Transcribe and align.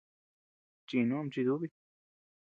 Chínu 0.87 1.13
ama 1.19 1.31
chidúbi. 1.33 1.67